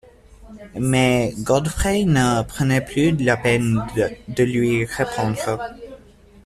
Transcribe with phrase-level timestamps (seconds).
[0.73, 3.83] Mais Godfrey ne prenait plus la peine
[4.29, 5.59] de lui répondre.